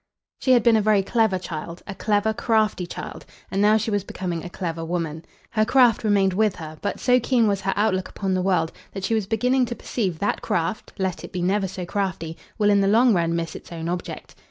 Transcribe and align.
She 0.39 0.53
had 0.53 0.63
been 0.63 0.75
a 0.77 0.81
very 0.81 1.03
clever 1.03 1.37
child, 1.37 1.83
a 1.85 1.93
clever, 1.93 2.33
crafty 2.33 2.87
child; 2.87 3.23
and 3.51 3.61
now 3.61 3.77
she 3.77 3.91
was 3.91 4.03
becoming 4.03 4.43
a 4.43 4.49
clever 4.49 4.83
woman. 4.83 5.23
Her 5.51 5.63
craft 5.63 6.03
remained 6.03 6.33
with 6.33 6.55
her; 6.55 6.79
but 6.81 6.99
so 6.99 7.19
keen 7.19 7.47
was 7.47 7.61
her 7.61 7.73
outlook 7.75 8.09
upon 8.09 8.33
the 8.33 8.41
world, 8.41 8.71
that 8.93 9.03
she 9.03 9.13
was 9.13 9.27
beginning 9.27 9.67
to 9.67 9.75
perceive 9.75 10.17
that 10.17 10.41
craft, 10.41 10.91
let 10.97 11.23
it 11.23 11.31
be 11.31 11.43
never 11.43 11.67
so 11.67 11.85
crafty, 11.85 12.35
will 12.57 12.71
in 12.71 12.81
the 12.81 12.87
long 12.87 13.13
run 13.13 13.35
miss 13.35 13.55
its 13.55 13.71
own 13.71 13.87
object. 13.87 14.33